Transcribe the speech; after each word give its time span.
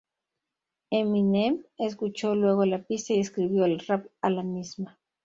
Eminem 0.89 1.61
escuchó 1.77 2.33
luego 2.33 2.65
la 2.65 2.81
pista, 2.81 3.13
y 3.13 3.19
escribió 3.19 3.65
el 3.65 3.77
rap 3.81 4.07
a 4.21 4.31
la 4.31 4.41
misma"". 4.41 4.97